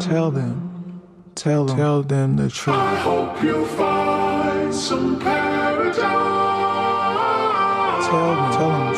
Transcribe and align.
Tell 0.00 0.30
them, 0.30 1.02
tell 1.34 1.64
them, 1.66 1.76
tell 1.76 2.02
them 2.02 2.36
the 2.36 2.48
truth. 2.50 2.76
I 2.76 2.96
hope 2.96 3.42
you 3.42 3.64
find 3.66 4.74
some 4.74 5.18
paradise. 5.20 5.96
Tell 8.06 8.34
them, 8.34 8.52
tell 8.52 8.70
them 8.70 8.92
the 8.92 8.94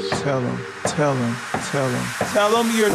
truth. 0.00 0.22
Tell 0.22 0.40
them, 0.40 0.58
tell 0.84 1.14
them, 1.14 1.36
tell 1.70 1.88
them, 1.88 2.04
tell 2.32 2.50
them 2.50 2.70
you're. 2.76 2.92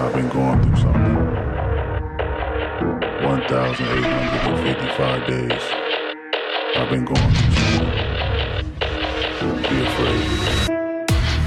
I've 0.00 0.14
been 0.14 0.28
going 0.28 0.62
through 0.62 0.76
something. 0.76 1.17
1,855 3.50 5.26
days. 5.26 5.62
I've 6.76 6.90
been 6.90 7.06
going. 7.06 7.32
Be 9.64 9.80
afraid. 9.88 10.68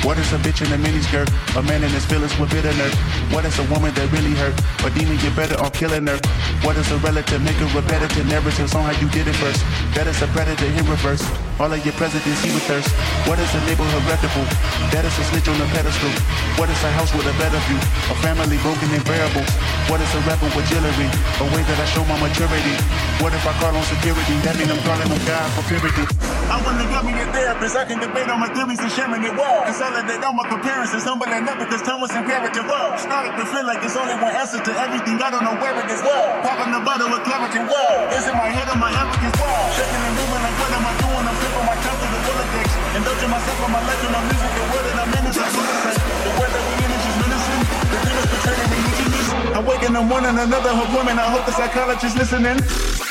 What 0.03 0.17
is 0.17 0.33
a 0.33 0.37
bitch 0.37 0.65
in 0.65 0.73
a 0.73 0.77
miniskirt? 0.81 1.29
A 1.55 1.61
man 1.61 1.83
in 1.83 1.91
his 1.91 2.03
feelings 2.05 2.35
with 2.39 2.49
bitter 2.49 2.73
nerve. 2.73 2.95
What 3.31 3.45
is 3.45 3.59
a 3.59 3.63
woman 3.69 3.93
that 3.93 4.11
really 4.11 4.33
hurt? 4.33 4.57
A 4.83 4.89
demon 4.97 5.17
get 5.17 5.35
better 5.35 5.61
on 5.61 5.69
killing 5.69 6.07
her. 6.07 6.19
What 6.65 6.75
is 6.77 6.89
a 6.91 6.97
relative? 6.97 7.39
Make 7.43 7.61
a 7.61 7.65
repetitive 7.67 8.25
narratives 8.25 8.73
on 8.73 8.83
how 8.83 8.99
you 8.99 9.07
did 9.09 9.27
it 9.27 9.35
first. 9.35 9.61
That 9.93 10.07
is 10.07 10.19
a 10.23 10.27
predator 10.33 10.65
in 10.65 10.89
reverse. 10.89 11.21
All 11.61 11.69
of 11.69 11.77
your 11.85 11.93
presidents, 11.93 12.41
he 12.41 12.49
thirst. 12.65 12.89
What 13.29 13.37
is 13.37 13.45
a 13.53 13.61
neighborhood 13.69 14.01
reputable? 14.09 14.49
That 14.89 15.05
is 15.05 15.13
a 15.13 15.23
snitch 15.29 15.45
on 15.45 15.61
a 15.61 15.69
pedestal. 15.69 16.09
What 16.57 16.73
is 16.73 16.81
a 16.81 16.89
house 16.97 17.13
with 17.13 17.29
a 17.29 17.35
better 17.37 17.61
view? 17.69 17.77
A 18.09 18.17
family 18.17 18.57
broken 18.65 18.89
and 18.89 19.05
bearable. 19.05 19.45
What 19.85 20.01
is 20.01 20.09
a 20.17 20.25
rebel 20.25 20.49
with 20.57 20.65
jewelry? 20.73 21.05
A 21.37 21.45
way 21.53 21.61
that 21.61 21.77
I 21.77 21.85
show 21.93 22.01
my 22.09 22.17
maturity. 22.17 22.73
What 23.21 23.37
if 23.37 23.45
I 23.45 23.53
call 23.61 23.77
on 23.77 23.85
security? 23.85 24.41
That 24.41 24.57
mean 24.57 24.73
I'm 24.73 24.81
calling 24.81 25.05
on 25.05 25.21
God 25.29 25.53
for 25.53 25.61
purity. 25.69 26.01
I 26.49 26.57
wanna 26.65 26.81
get 26.89 27.05
me 27.05 27.13
a 27.13 27.29
therapist. 27.29 27.77
I 27.77 27.85
can 27.85 28.01
debate 28.01 28.25
on 28.25 28.41
my 28.41 28.49
theories 28.57 28.81
and 28.81 28.89
sharing 28.89 29.21
it 29.21 29.37
well. 29.37 29.61
Consolidate 29.61 30.25
all 30.25 30.33
my 30.33 30.49
comparisons. 30.49 31.05
Humbling 31.05 31.45
up 31.45 31.61
because 31.61 31.85
time 31.85 32.01
was 32.01 32.09
imperative. 32.09 32.65
Well, 32.65 32.97
started 32.97 33.37
to 33.37 33.45
feel 33.45 33.69
like 33.69 33.85
there's 33.85 33.95
only 34.01 34.17
one 34.17 34.33
answer 34.33 34.57
to 34.57 34.71
everything. 34.81 35.21
I 35.21 35.29
don't 35.29 35.45
know 35.45 35.53
where 35.61 35.77
it 35.77 35.85
is. 35.93 36.01
Well, 36.01 36.25
popping 36.41 36.73
the 36.73 36.81
bottle 36.81 37.13
with 37.13 37.21
clarity. 37.21 37.61
Well, 37.69 38.09
is 38.17 38.25
it 38.25 38.33
my 38.33 38.49
head 38.49 38.65
or 38.65 38.81
my 38.81 38.89
African 38.89 39.29
well? 39.37 39.69
Shaking 39.77 40.01
and 40.09 40.15
moving 40.17 40.41
like 40.41 40.57
what 40.57 40.71
am 40.73 40.89
I 40.89 40.93
doing? 40.97 41.27
I'm 41.29 41.50
flipping 41.51 41.67
my 41.67 41.75
tongue 41.83 41.99
through 41.99 42.11
the 42.11 42.21
Rolodex. 42.31 42.67
Indulging 42.95 43.29
myself 43.29 43.59
on 43.63 43.71
my 43.71 43.81
legend 43.83 44.15
of 44.15 44.23
music. 44.31 44.51
The 44.55 44.65
word 44.71 44.85
that 44.87 44.97
I'm 45.03 45.11
in 45.19 45.25
is 45.27 45.37
like 45.37 45.51
The 45.51 46.31
word 46.39 46.51
that 46.55 46.63
we 46.67 46.75
in 46.79 46.91
is 46.91 47.01
just 47.03 47.17
menacing. 47.19 47.61
The 47.91 47.97
demons 48.05 48.29
betraying 48.31 48.69
religiousness. 48.71 49.27
I'm 49.55 49.65
waking 49.65 49.95
one 50.09 50.25
and 50.25 50.39
another 50.39 50.73
woman. 50.95 51.19
I 51.19 51.27
hope 51.29 51.45
the 51.45 51.51
psychologist 51.51 52.15
listening. 52.17 53.10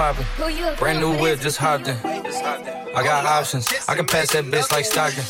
Brand 0.00 0.98
new 0.98 1.14
whip, 1.20 1.40
just 1.40 1.58
hopped 1.58 1.86
in. 1.86 1.94
I 2.06 3.02
got 3.04 3.26
options. 3.26 3.68
I 3.86 3.94
can 3.94 4.06
pass 4.06 4.32
that 4.32 4.46
bitch 4.46 4.72
like 4.72 4.86
Stockton. 4.86 5.24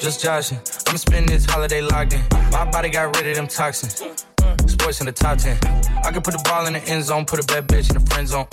Just 0.00 0.22
joshing. 0.22 0.56
I'ma 0.86 0.96
spend 0.96 1.28
this 1.28 1.44
holiday 1.44 1.82
locked 1.82 2.14
in. 2.14 2.22
My 2.50 2.64
body 2.64 2.88
got 2.88 3.14
rid 3.14 3.26
of 3.26 3.36
them 3.36 3.46
toxins. 3.46 4.00
SportsCenter 4.40 5.12
top 5.12 5.36
10. 5.36 5.58
I 6.02 6.10
can 6.10 6.22
put 6.22 6.32
the 6.32 6.42
ball 6.48 6.66
in 6.66 6.72
the 6.72 6.82
end 6.84 7.04
zone, 7.04 7.26
put 7.26 7.40
a 7.40 7.46
bad 7.46 7.68
bitch 7.68 7.90
in 7.90 8.02
the 8.02 8.08
friend 8.08 8.26
zone. 8.26 8.46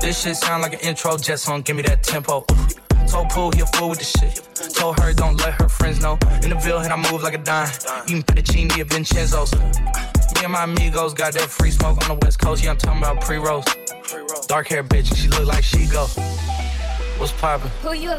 This 0.00 0.20
shit 0.20 0.34
sound 0.34 0.64
like 0.64 0.72
an 0.72 0.80
intro 0.80 1.16
jet 1.16 1.38
song, 1.38 1.62
give 1.62 1.76
me 1.76 1.82
that 1.82 2.02
tempo. 2.02 2.44
Told 3.06 3.28
Pooh 3.28 3.52
he 3.54 3.60
a 3.60 3.66
fool 3.66 3.90
with 3.90 4.00
the 4.00 4.04
shit. 4.04 4.42
Told 4.74 4.98
her 4.98 5.12
don't 5.12 5.36
let 5.36 5.54
her 5.62 5.68
friends 5.68 6.00
know. 6.00 6.18
In 6.42 6.50
the 6.50 6.58
Ville, 6.60 6.80
hit 6.80 6.90
I 6.90 6.96
move 6.96 7.22
like 7.22 7.34
a 7.34 7.38
dime. 7.38 7.70
Eating 8.08 8.24
fettuccine 8.24 8.76
at 8.80 8.88
Vincenzo's. 8.88 9.54
Me 9.54 10.42
and 10.42 10.52
my 10.52 10.64
amigos 10.64 11.14
got 11.14 11.34
that 11.34 11.48
free 11.48 11.70
smoke 11.70 12.02
on 12.02 12.18
the 12.18 12.24
west 12.26 12.40
coast. 12.40 12.64
Yeah, 12.64 12.72
I'm 12.72 12.78
talking 12.78 12.98
about 12.98 13.20
pre-rolls. 13.20 13.64
Dark 14.48 14.68
hair 14.68 14.84
bitch, 14.84 15.16
she 15.16 15.28
look 15.28 15.46
like 15.46 15.64
she 15.64 15.86
go. 15.86 16.04
What's 17.16 17.32
poppin'? 17.32 17.70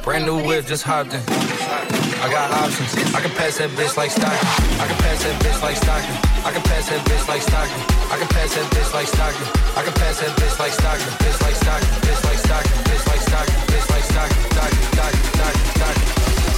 Brand 0.02 0.26
new 0.26 0.42
whip, 0.42 0.66
just 0.66 0.82
hopped 0.82 1.14
in. 1.14 1.22
I 1.22 2.28
got 2.32 2.50
options. 2.50 2.90
I 3.14 3.22
can 3.22 3.30
pass 3.38 3.60
that 3.60 3.70
bitch 3.78 3.96
like 3.96 4.10
Stockton. 4.10 4.50
I 4.82 4.88
can 4.90 4.98
pass 4.98 5.22
that 5.22 5.38
bitch 5.44 5.62
like 5.62 5.78
Stockton. 5.78 6.16
I 6.42 6.52
can 6.52 6.62
pass 6.64 6.90
that 6.90 7.06
bitch 7.06 7.28
like 7.30 7.42
Stockton. 7.42 7.82
I 8.10 8.18
can 8.18 8.28
pass 8.34 8.56
that 8.56 8.66
bitch 8.74 8.94
like 8.94 9.08
Stockton. 9.08 9.46
I 9.78 9.82
can 9.86 9.94
pass 9.94 10.20
that 10.22 10.34
bitch 10.42 10.58
like 10.58 10.74
Stockton. 10.74 11.14
Bitch 11.22 11.42
like 11.46 11.56
Stockton. 11.56 11.94
Bitch 12.02 12.24
like 12.26 12.40
Stockton. 12.42 12.78
Bitch 12.81 13.06
like 13.06 13.22
Stockton. 13.22 13.56
Bitch 13.70 13.86
like 13.94 14.06
Stockton. 14.10 14.42
Stockton. 14.42 14.81
Stockton. 14.90 15.22
Stockton. 15.38 15.66
Stockton. 15.78 16.08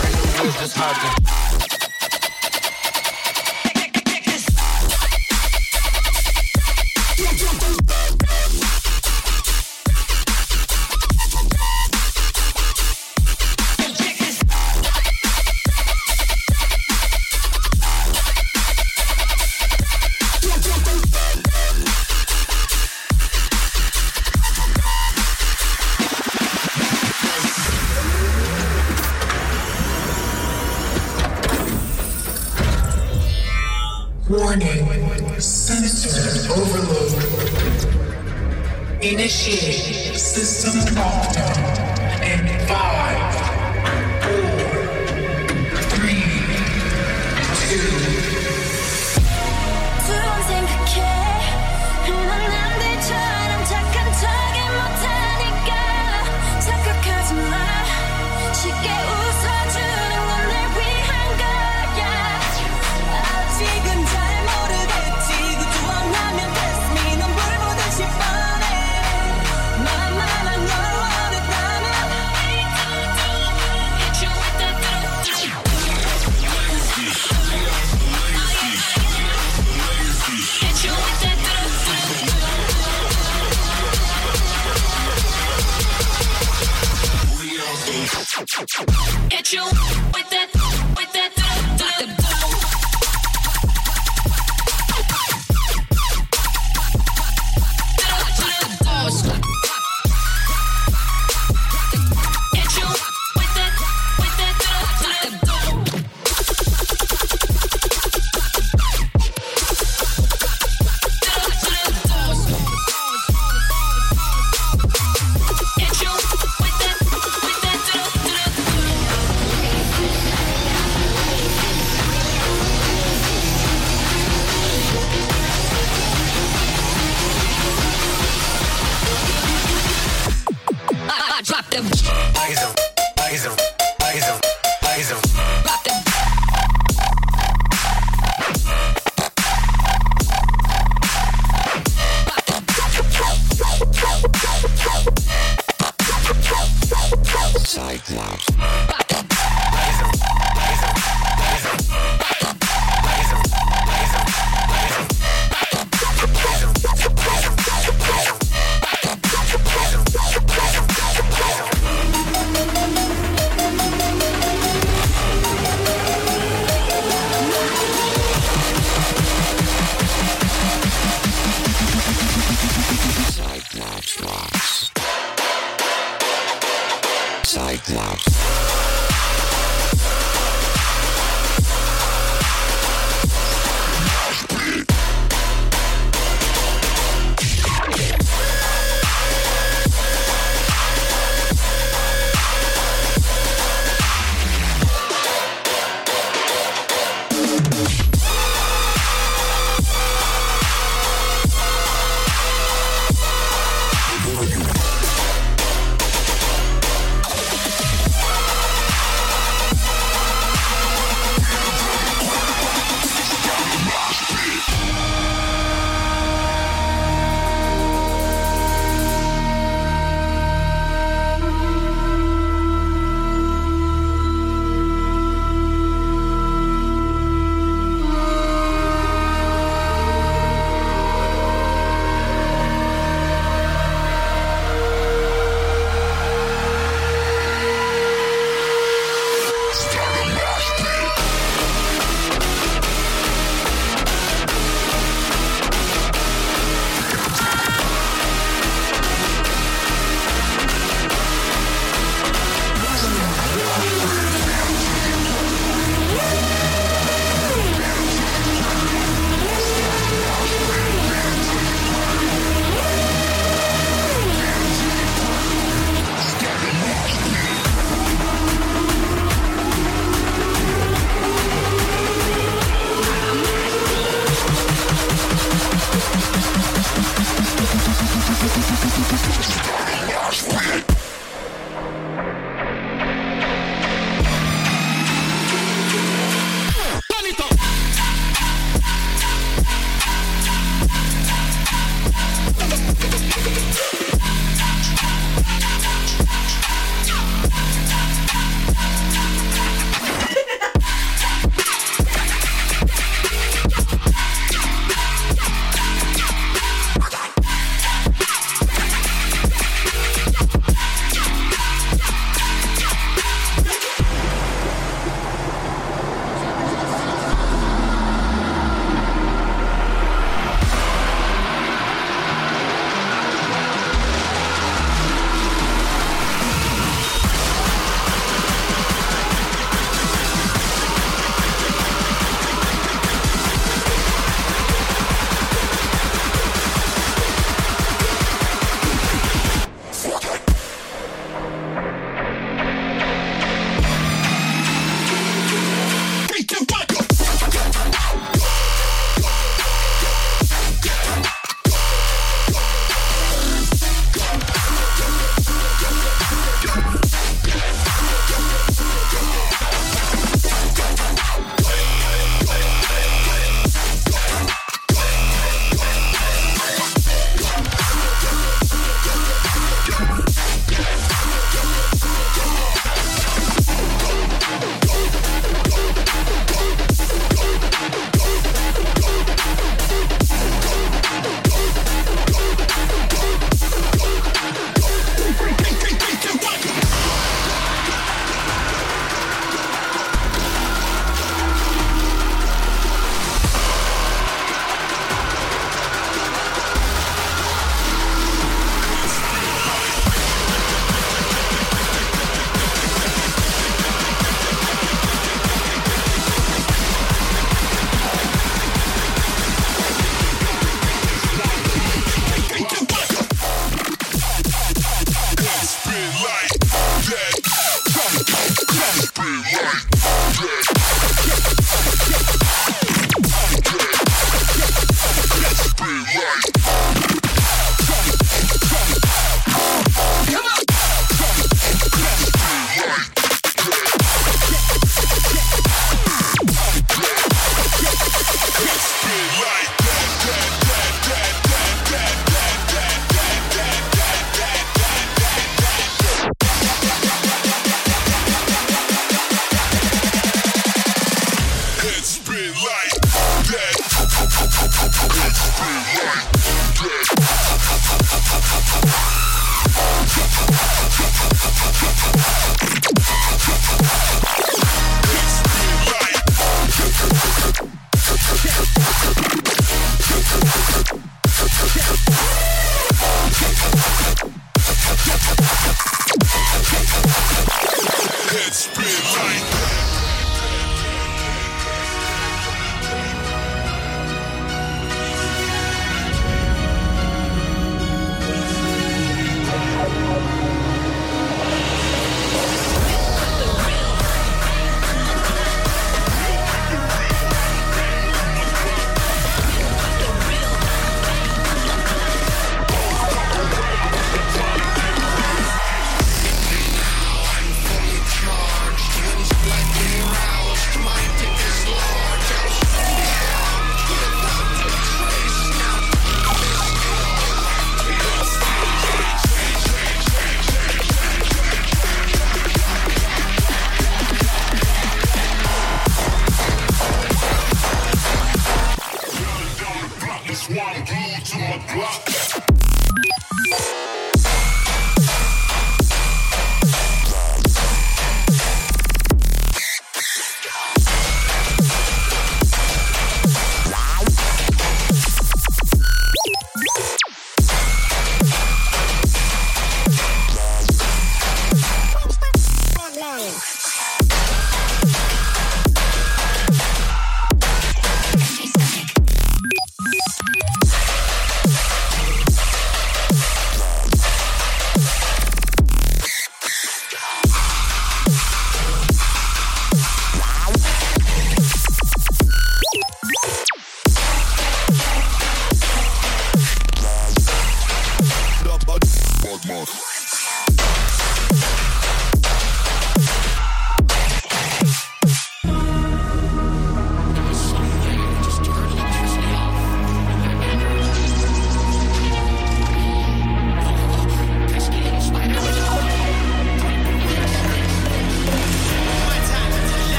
Brand 0.00 0.14
new 0.16 0.48
whip, 0.48 0.54
just 0.64 0.76
hopped 0.80 1.04
in. 1.04 1.49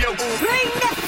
Bring 0.00 0.16
the 0.16 0.99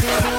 baby. 0.00 0.35